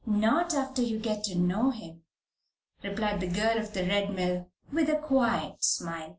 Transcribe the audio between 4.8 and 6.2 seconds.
a quiet smile.